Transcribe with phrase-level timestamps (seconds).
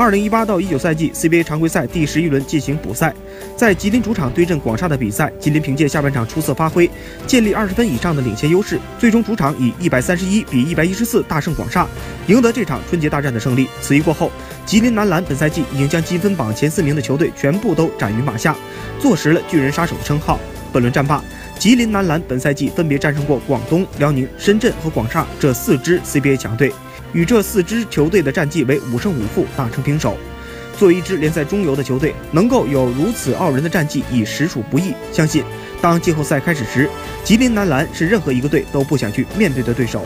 [0.00, 3.14] 二零一八到一九赛季 CBA 常规赛第十一轮进行补赛，
[3.54, 6.90] 在吉林主场对阵广厦的比赛，吉林凭借下半场出色发挥，
[7.26, 11.86] 建立二十分以上的领先优势，最终主场以一百三十一比一百一十四大胜广厦，
[12.28, 13.68] 赢得这场春节大战的胜利。
[13.82, 14.32] 此役过后，
[14.64, 18.56] 吉林男篮本赛季已经将积分榜前四名的球队全部都斩于马下，
[18.98, 20.40] 坐实了巨人杀手的称号。
[20.72, 21.22] 本轮战罢，
[21.58, 26.72] 吉林男篮本赛季分别战胜过广东、辽宁、深圳和广厦这四支 CBA 强队。
[27.12, 30.16] 与这四支球队的战绩为五胜五负，打成平手。
[30.78, 34.94] 作为一支联赛中游的球队，能够有如此傲人的战绩，已实属不易。
[35.12, 35.44] 相信
[35.82, 36.88] 当季后赛开始时，
[37.22, 40.02] 吉林男篮是任何一个队都不想去面对的对手。